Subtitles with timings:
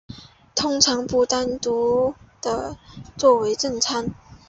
[0.55, 2.75] 通常不单独地
[3.17, 4.09] 作为正餐。